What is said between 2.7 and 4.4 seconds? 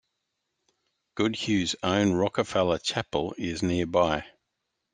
Chapel is nearby.